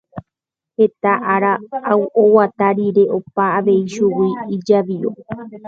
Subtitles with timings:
[0.77, 1.51] Heta ára
[2.21, 5.09] oguata rire opa avei chugui ijavío.